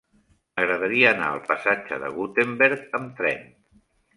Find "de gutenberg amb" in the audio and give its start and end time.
2.05-3.17